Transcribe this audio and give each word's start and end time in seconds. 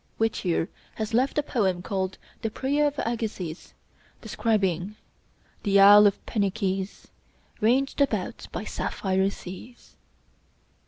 Whittier 0.17 0.67
has 0.95 1.13
left 1.13 1.37
a 1.37 1.43
poem 1.43 1.83
called 1.83 2.17
"The 2.41 2.49
Prayer 2.49 2.87
of 2.87 2.97
Agassiz," 2.97 3.75
describing 4.19 4.95
"The 5.61 5.79
isle 5.79 6.07
of 6.07 6.25
Penikese 6.25 7.05
Ranged 7.59 8.01
about 8.01 8.47
by 8.51 8.63
sapphire 8.63 9.29
seas." 9.29 9.97